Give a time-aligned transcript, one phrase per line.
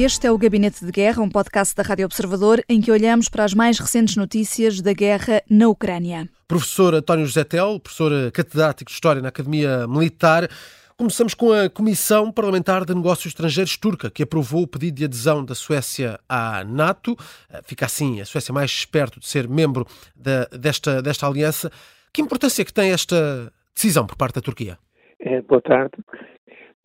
[0.00, 3.42] Este é o Gabinete de Guerra, um podcast da Rádio Observador em que olhamos para
[3.42, 6.28] as mais recentes notícias da guerra na Ucrânia.
[6.46, 10.48] Professor António José Tel, professor catedrático de História na Academia Militar.
[10.96, 15.44] Começamos com a Comissão Parlamentar de Negócios Estrangeiros turca, que aprovou o pedido de adesão
[15.44, 17.16] da Suécia à NATO.
[17.64, 21.72] Fica assim a Suécia mais perto de ser membro de, desta, desta aliança.
[22.12, 24.78] Que importância que tem esta decisão por parte da Turquia?
[25.18, 25.96] É, boa tarde.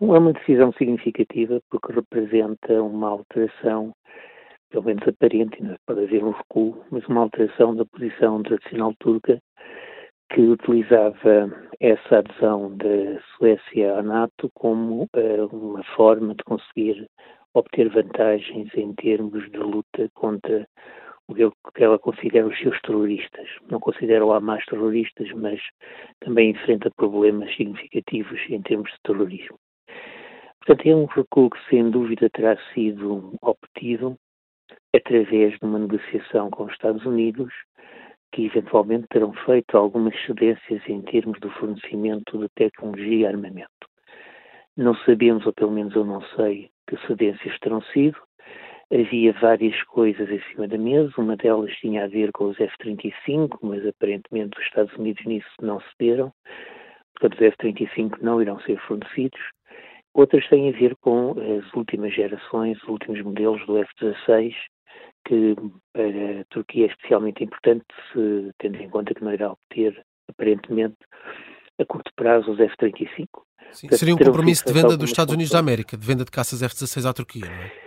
[0.03, 3.93] É uma decisão significativa porque representa uma alteração,
[4.69, 9.39] pelo menos aparente, ainda pode haver um recuo, mas uma alteração da posição tradicional turca
[10.29, 11.49] que utilizava
[11.79, 17.07] essa adesão da Suécia à NATO como uh, uma forma de conseguir
[17.53, 20.67] obter vantagens em termos de luta contra
[21.29, 21.33] o
[21.71, 23.47] que ela considera os seus terroristas.
[23.71, 25.61] Não considera o Hamas terroristas, mas
[26.19, 29.57] também enfrenta problemas significativos em termos de terrorismo.
[30.65, 34.17] Portanto, é um recuo que, sem dúvida, terá sido obtido
[34.95, 37.53] através de uma negociação com os Estados Unidos,
[38.31, 43.69] que eventualmente terão feito algumas cedências em termos do fornecimento de tecnologia e armamento.
[44.77, 48.17] Não sabemos, ou pelo menos eu não sei, que cedências terão sido.
[48.89, 53.57] Havia várias coisas em cima da mesa, uma delas tinha a ver com os F-35,
[53.61, 56.31] mas aparentemente os Estados Unidos nisso não cederam,
[57.13, 59.41] portanto os F-35 não irão ser fornecidos.
[60.13, 64.53] Outras têm a ver com as últimas gerações, os últimos modelos do F-16,
[65.25, 65.55] que
[65.91, 70.97] para a Turquia é especialmente importante, se, tendo em conta que não irá obter, aparentemente,
[71.79, 73.27] a curto prazo, os F-35.
[73.71, 77.09] seria um compromisso de venda dos Estados Unidos da América, de venda de caças F-16
[77.09, 77.83] à Turquia, não é?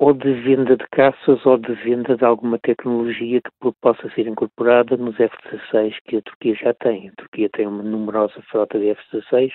[0.00, 4.96] Ou de venda de caças ou de venda de alguma tecnologia que possa ser incorporada
[4.96, 7.10] nos F-16 que a Turquia já tem.
[7.10, 9.52] A Turquia tem uma numerosa frota de F-16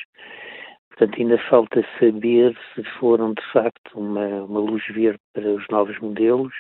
[1.00, 5.98] Portanto, ainda falta saber se foram de facto uma, uma luz verde para os novos
[6.00, 6.54] modelos,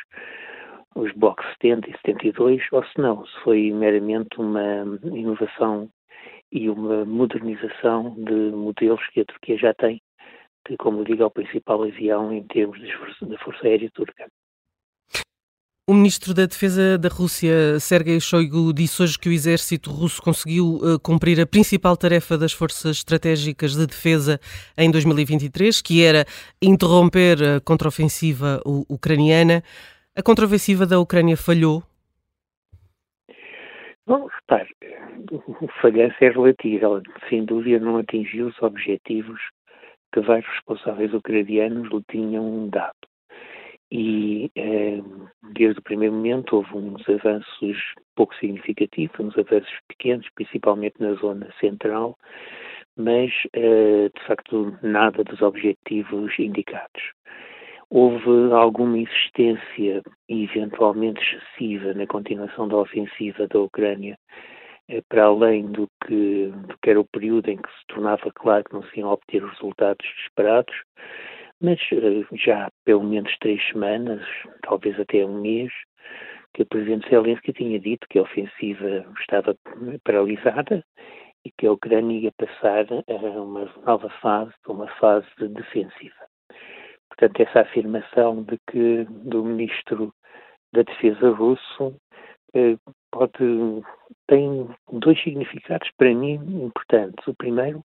[0.96, 5.90] os Block 70 e 72, ou se não, se foi meramente uma inovação
[6.54, 10.02] e uma modernização de modelos que a Turquia já tem,
[10.66, 12.80] que, como digo, é o principal avião em termos
[13.22, 14.26] da Força Aérea Turca.
[15.90, 20.76] O ministro da Defesa da Rússia, Sergei Shoigu, disse hoje que o exército russo conseguiu
[20.76, 24.40] uh, cumprir a principal tarefa das forças estratégicas de defesa
[24.78, 26.26] em 2023, que era
[26.62, 29.64] interromper a contraofensiva ucraniana.
[30.16, 31.82] A contraofensiva da Ucrânia falhou?
[34.06, 34.70] Bom, repare,
[35.60, 36.86] o falhança é relativa.
[36.86, 37.02] Ela,
[37.32, 39.42] sem dúvida, não atingiu os objetivos
[40.14, 43.09] que vários responsáveis ucranianos lhe tinham dado
[43.92, 45.02] e eh,
[45.54, 47.78] desde o primeiro momento houve uns avanços
[48.16, 52.18] pouco significativos, uns avanços pequenos, principalmente na zona central,
[52.96, 57.02] mas eh, de facto nada dos objetivos indicados.
[57.90, 64.16] Houve alguma insistência, eventualmente excessiva, na continuação da ofensiva da Ucrânia,
[64.90, 68.64] eh, para além do que, do que era o período em que se tornava claro
[68.64, 70.76] que não se iam obter os resultados esperados
[71.62, 74.26] mas eh, já há pelo menos três semanas,
[74.62, 75.72] talvez até um mês,
[76.54, 79.56] que o Presidente Zelensky tinha dito que a ofensiva estava
[80.04, 80.84] paralisada
[81.46, 86.28] e que a Ucrânia ia passar a uma nova fase, uma fase defensiva.
[87.10, 90.14] Portanto, essa afirmação de que do Ministro
[90.74, 91.96] da Defesa russo
[92.54, 92.78] eh,
[93.12, 93.84] pode
[94.28, 97.28] tem dois significados para mim importantes.
[97.28, 97.84] O primeiro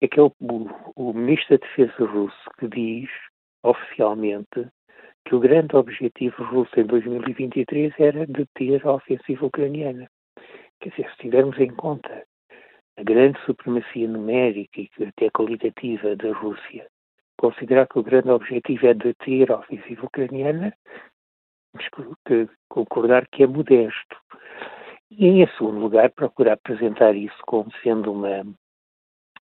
[0.00, 0.32] é que é o,
[0.96, 3.10] o, Ministro da Defesa russo que diz
[3.62, 4.68] oficialmente
[5.24, 10.08] que o grande objetivo russo em 2023 era deter a ofensiva ucraniana.
[10.80, 12.24] Quer dizer, se tivermos em conta
[12.96, 16.86] a grande supremacia numérica e até qualitativa da Rússia,
[17.38, 20.74] considerar que o grande objetivo é deter a ofensiva ucraniana,
[22.68, 24.16] concordar que é modesto.
[25.10, 28.44] E, em segundo lugar, procurar apresentar isso como sendo uma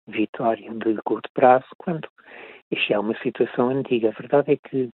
[0.06, 2.08] vitória de curto prazo, quando
[2.70, 4.08] isto é uma situação antiga.
[4.08, 4.90] A verdade é que,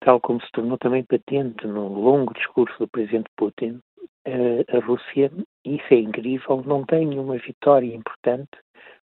[0.00, 3.80] tal como se tornou também patente no longo discurso do presidente Putin,
[4.26, 5.30] a Rússia,
[5.64, 8.50] isso é incrível, não tem uma vitória importante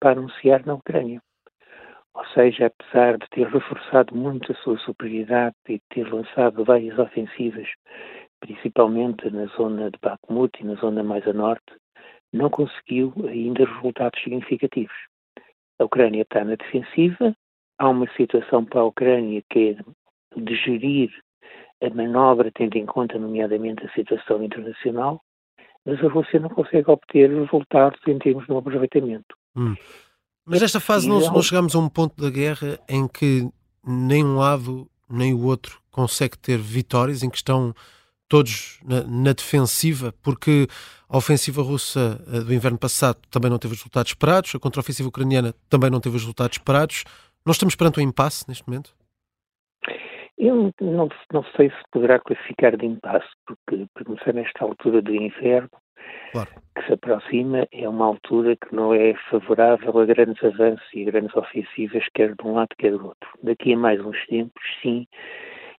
[0.01, 1.23] para anunciar na Ucrânia.
[2.15, 7.69] Ou seja, apesar de ter reforçado muito a sua superioridade e ter lançado várias ofensivas,
[8.41, 11.75] principalmente na zona de Bakhmut e na zona mais a norte,
[12.35, 14.95] não conseguiu ainda resultados significativos.
[15.79, 17.35] A Ucrânia está na defensiva,
[17.79, 21.11] há uma situação para a Ucrânia que é de gerir
[21.81, 25.23] a manobra, tendo em conta, nomeadamente, a situação internacional,
[25.87, 29.37] mas a Rússia não consegue obter resultados em termos de um aproveitamento.
[29.57, 29.77] Hum.
[30.45, 33.49] Mas nesta fase não, não chegamos a um ponto da guerra em que
[33.87, 37.73] nem um lado nem o outro consegue ter vitórias, em que estão
[38.35, 40.67] todos na, na defensiva, porque
[41.09, 45.09] a ofensiva russa eh, do inverno passado também não teve os resultados esperados, a contraofensiva
[45.09, 47.05] ucraniana também não teve os resultados esperados.
[47.47, 48.93] Nós estamos perante um impasse neste momento?
[50.37, 55.15] Eu não, não sei se poderá classificar de impasse, porque, para começar nesta altura do
[55.15, 55.71] inverno,
[56.33, 56.51] claro.
[56.75, 61.37] que se aproxima, é uma altura que não é favorável a grandes avanços e grandes
[61.37, 63.29] ofensivas, quer de um lado, quer do outro.
[63.45, 65.07] Daqui a mais uns tempos, sim,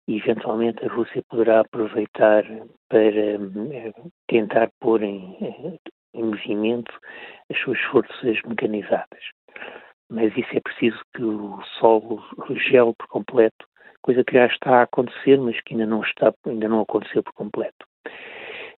[0.08, 2.44] eventualmente a Rússia poderá aproveitar
[2.88, 3.92] para eh,
[4.28, 5.78] tentar pôr em, eh,
[6.14, 6.92] em movimento
[7.50, 9.20] as suas forças mecanizadas.
[10.08, 12.22] Mas isso é preciso que o solo
[12.70, 13.66] gele por completo
[14.06, 17.32] coisa que já está a acontecer, mas que ainda não está, ainda não aconteceu por
[17.32, 17.84] completo.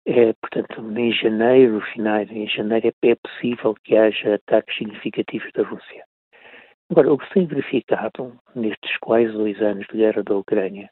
[0.06, 5.64] É, portanto, em janeiro, final em janeiro, é, é possível que haja ataques significativos da
[5.64, 6.02] Rússia.
[6.90, 10.88] Agora, o que se tem verificado nestes quase dois anos de guerra da Ucrânia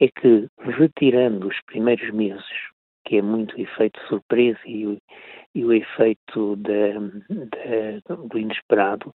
[0.00, 2.44] é que, retirando os primeiros meses,
[3.04, 4.98] que é muito o efeito surpresa e o,
[5.54, 9.14] e o efeito do inesperado,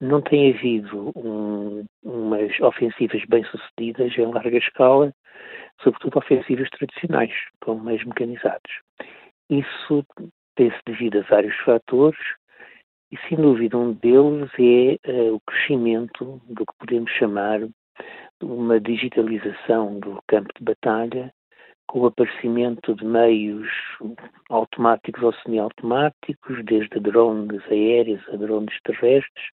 [0.00, 5.12] não tem havido um, umas ofensivas bem-sucedidas em larga escala,
[5.82, 8.80] sobretudo ofensivas tradicionais, como meios mecanizados.
[9.50, 10.04] Isso
[10.54, 12.18] tem-se devido a vários fatores
[13.10, 17.60] e, sem dúvida, um deles é uh, o crescimento do que podemos chamar
[18.42, 21.32] uma digitalização do campo de batalha
[21.88, 23.66] com o aparecimento de meios
[24.50, 29.46] automáticos ou semiautomáticos, desde drones aéreos a drones terrestres,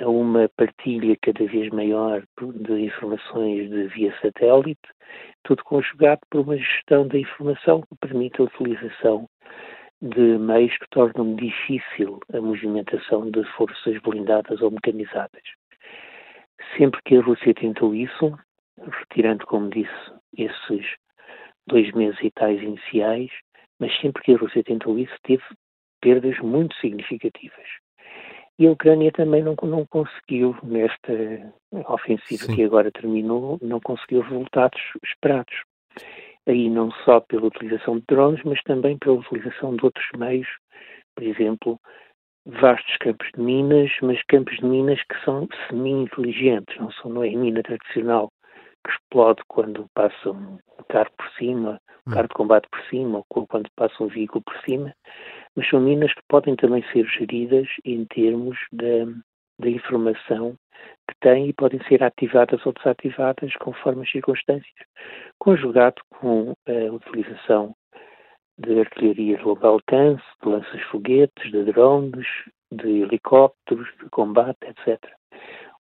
[0.00, 4.80] a uma partilha cada vez maior de informações de via satélite,
[5.44, 9.28] tudo conjugado por uma gestão da informação que permite a utilização
[10.00, 15.42] de meios que tornam difícil a movimentação de forças blindadas ou mecanizadas.
[16.76, 18.36] Sempre que a Rússia tentou isso,
[18.78, 20.86] retirando, como disse, esses
[21.66, 23.30] dois meses e tais iniciais,
[23.78, 25.42] mas sempre que a Rússia tentou isso, teve
[26.00, 27.66] perdas muito significativas.
[28.58, 31.12] E a Ucrânia também não, não conseguiu, nesta
[31.88, 32.54] ofensiva Sim.
[32.54, 35.54] que agora terminou, não conseguiu resultados esperados.
[36.46, 40.46] Aí não só pela utilização de drones, mas também pela utilização de outros meios,
[41.14, 41.80] por exemplo,
[42.46, 47.30] vastos campos de minas, mas campos de minas que são semi-inteligentes, não, são, não é
[47.30, 48.30] mina tradicional
[48.84, 50.58] que explode quando passa um
[50.88, 54.56] carro por cima, um carro de combate por cima, ou quando passa um veículo por
[54.64, 54.94] cima,
[55.56, 59.06] mas são minas que podem também ser geridas em termos da,
[59.58, 60.54] da informação
[61.08, 64.74] que têm e podem ser ativadas ou desativadas conforme as circunstâncias,
[65.38, 67.74] conjugado com a utilização
[68.58, 72.26] de artilharia de longo alcance, de lanças-foguetes, de drones,
[72.70, 74.98] de helicópteros, de combate, etc.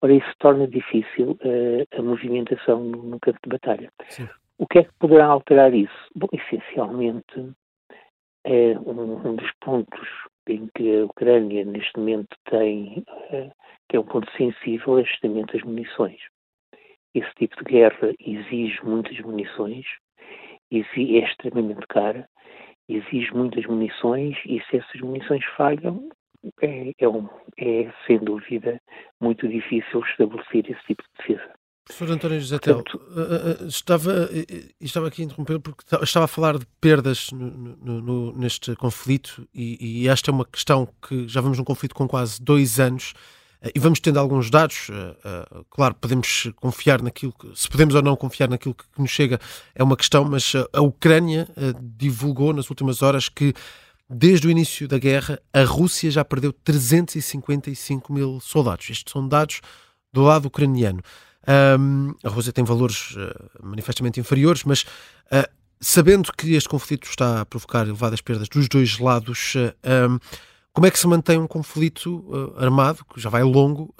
[0.01, 3.91] Ora, isso torna difícil uh, a movimentação no, no, campo de batalha.
[4.09, 4.27] Sim.
[4.57, 6.09] O que é que poderá alterar isso?
[6.15, 7.51] Bom, essencialmente,
[8.43, 10.07] é um, um, dos pontos
[10.47, 13.51] em que a Ucrânia neste momento tem, uh,
[13.87, 16.19] que é um ponto sensível, é justamente as munições.
[17.13, 19.85] Esse tipo de guerra exige muitas munições,
[20.71, 22.27] exige, é extremamente cara,
[22.97, 26.09] exige muitas munições e se essas munições falham,
[26.61, 28.79] é, é, um, é sem dúvida
[29.19, 31.53] muito difícil estabelecer esse tipo de defesa.
[31.85, 34.29] Professor António José Tel, uh, uh, estava,
[34.79, 39.47] estava aqui a interromper porque estava a falar de perdas no, no, no, neste conflito
[39.53, 43.13] e, e, esta é uma questão que já vamos num conflito com quase dois anos
[43.75, 44.87] e vamos tendo alguns dados,
[45.69, 49.39] claro, podemos confiar naquilo, que, se podemos ou não confiar naquilo que nos chega
[49.75, 51.47] é uma questão, mas a Ucrânia
[51.79, 53.53] divulgou nas últimas horas que
[54.09, 58.89] desde o início da guerra a Rússia já perdeu 355 mil soldados.
[58.89, 59.61] Estes são dados
[60.11, 61.01] do lado ucraniano.
[61.47, 64.83] Um, a Rússia tem valores uh, manifestamente inferiores, mas
[65.31, 65.49] uh,
[65.79, 70.19] sabendo que este conflito está a provocar elevadas perdas dos dois lados, uh, um,
[70.73, 73.93] como é que se mantém um conflito armado, que já vai longo,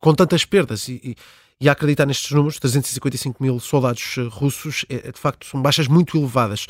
[0.00, 0.88] com tantas perdas?
[0.88, 1.14] E, e,
[1.60, 5.88] e, a acreditar nestes números, 355 mil soldados russos, é, é, de facto são baixas
[5.88, 6.66] muito elevadas.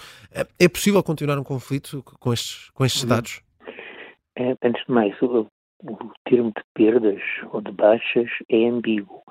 [0.59, 3.43] é possível continuar um conflito com estes, com estes dados?
[4.37, 5.47] É, antes de mais, o,
[5.83, 7.21] o termo de perdas
[7.53, 9.25] ou de baixas é ambíguo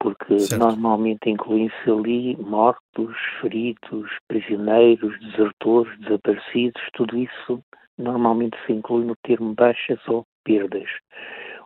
[0.00, 0.64] porque certo.
[0.64, 7.62] normalmente incluem-se ali mortos, feridos, prisioneiros, desertores, desaparecidos, tudo isso
[7.98, 10.88] normalmente se inclui no termo baixas ou perdas,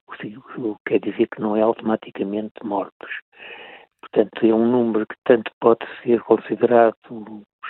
[0.06, 3.10] o que quer dizer que não é automaticamente mortos.
[4.00, 6.96] Portanto, é um número que tanto pode ser considerado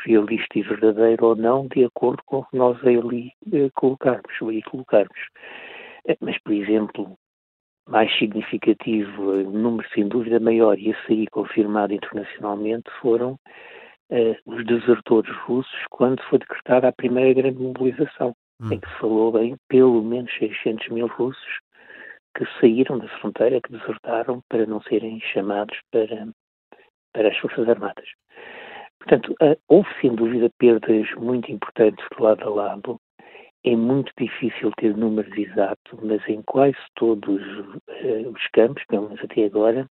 [0.04, 4.62] realista e verdadeiro ou não, de acordo com o que nós ali eh, colocarmos, aí
[4.62, 5.18] colocarmos.
[6.06, 7.16] Eh, mas, por exemplo,
[7.88, 14.64] mais significativo, o número sem dúvida maior, e esse aí confirmado internacionalmente, foram uh, os
[14.66, 18.72] desertores russos quando foi decretada a primeira grande mobilização, hum.
[18.72, 21.60] em que falou em pelo menos 600 mil russos
[22.34, 26.28] que saíram da fronteira, que desertaram para não serem chamados para,
[27.12, 28.08] para as Forças Armadas.
[28.98, 33.00] Portanto, uh, houve sem dúvida perdas muito importantes de lado a lado.
[33.64, 39.22] É muito difícil ter números exatos, mas em quase todos uh, os campos, pelo menos
[39.22, 39.86] até agora,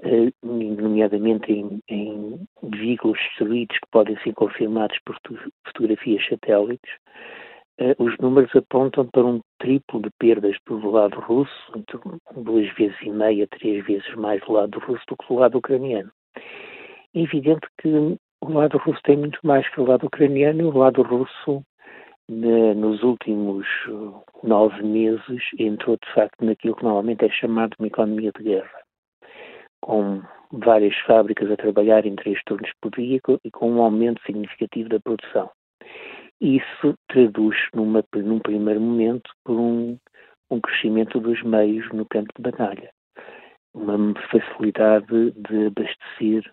[0.00, 5.16] uh, nomeadamente em, em, veículos destruídos que podem ser confirmados por
[5.66, 6.90] fotografias satélites,
[7.98, 11.72] os números apontam para um triplo de perdas do lado russo,
[12.36, 16.10] duas vezes e meia, três vezes mais do lado russo do que do lado ucraniano.
[17.14, 20.76] É evidente que o lado russo tem muito mais que o lado ucraniano e o
[20.76, 21.62] lado russo,
[22.28, 27.88] nos últimos uh, nove meses, entrou de facto naquilo que normalmente é chamado de uma
[27.88, 28.82] economia de guerra,
[29.80, 34.88] com várias fábricas a trabalhar em três turnos por dia e com um aumento significativo
[34.88, 35.50] da produção.
[36.42, 39.96] Isso traduz numa, num primeiro momento por um,
[40.50, 42.90] um crescimento dos meios no campo de batalha,
[43.72, 46.52] uma facilidade de abastecer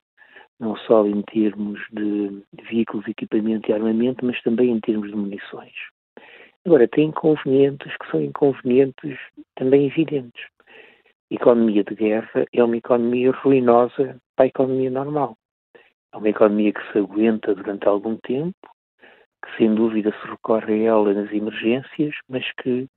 [0.60, 5.74] não só em termos de veículos, equipamento e armamento, mas também em termos de munições.
[6.63, 9.17] Agora, tem inconvenientes que são inconvenientes
[9.55, 10.46] também evidentes.
[11.31, 15.36] A economia de guerra é uma economia ruinosa para a economia normal.
[16.13, 18.53] É uma economia que se aguenta durante algum tempo,
[19.43, 22.88] que sem dúvida se recorre a ela nas emergências, mas que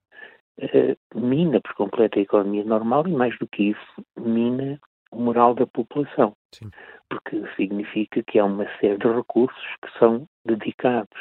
[0.58, 4.78] uh, mina por completo a economia normal e, mais do que isso, mina
[5.10, 6.34] o moral da população.
[6.52, 6.70] Sim.
[7.08, 11.18] Porque significa que há uma série de recursos que são dedicados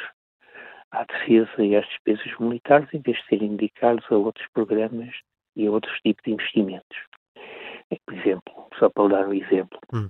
[0.90, 5.14] à defesa e às despesas militares em vez de serem dedicados a outros programas
[5.56, 6.98] e a outros tipos de investimentos.
[8.06, 10.08] Por exemplo, só para dar um exemplo, hum.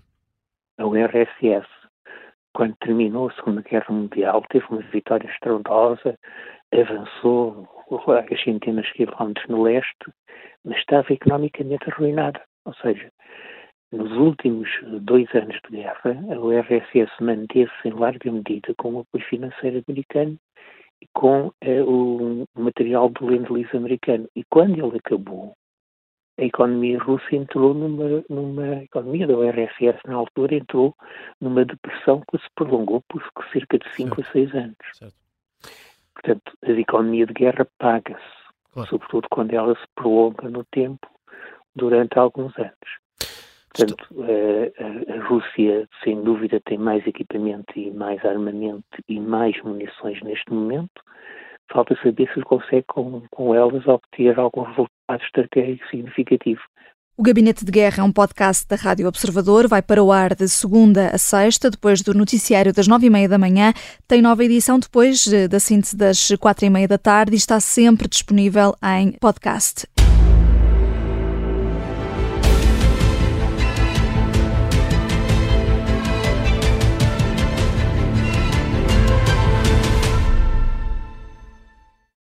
[0.79, 1.67] a URSS,
[2.55, 6.19] quando terminou a Segunda Guerra Mundial, teve uma vitória estrondosa,
[6.73, 7.69] avançou
[8.07, 10.13] largas centenas de quilómetros no leste,
[10.65, 12.41] mas estava economicamente arruinada.
[12.65, 13.11] Ou seja,
[13.93, 14.69] nos últimos
[15.03, 20.39] dois anos de guerra, a URSS manteve-se em larga medida com o apoio financeiro americano
[21.03, 24.29] e com eh, o material do Lend-Lease americano.
[24.37, 25.55] E quando ele acabou,
[26.39, 30.95] a economia russa entrou numa, numa a economia da URSS na altura entrou
[31.41, 33.23] numa depressão que se prolongou por
[33.53, 34.77] cerca de 5 a 6 anos.
[34.95, 35.15] Certo.
[36.15, 38.89] Portanto, a economia de guerra paga-se, claro.
[38.89, 41.07] sobretudo quando ela se prolonga no tempo
[41.75, 43.03] durante alguns anos.
[43.75, 50.21] Portanto, a, a, Rússia, sem dúvida, tem mais equipamento e mais armamento e mais munições
[50.23, 51.03] neste momento.
[51.73, 56.61] Falta saber se consegue, com, com elas, obter algum resultado estratégico significativo.
[57.17, 59.69] O Gabinete de Guerra é um podcast da Rádio Observador.
[59.69, 63.29] Vai para o ar de segunda a sexta, depois do noticiário das nove e meia
[63.29, 63.73] da manhã.
[64.09, 68.09] Tem nova edição depois da síntese das quatro e meia da tarde e está sempre
[68.09, 69.87] disponível em podcast.